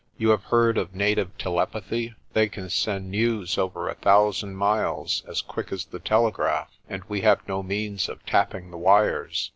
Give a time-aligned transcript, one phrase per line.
[0.17, 2.15] You have heard of native telepathy.
[2.33, 7.21] They can send news over a thousand miles as quick as the telegraph, and we
[7.21, 9.49] have no means of tapping the wires.